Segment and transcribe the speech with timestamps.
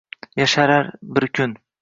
[0.39, 1.55] Yasharar bir kun.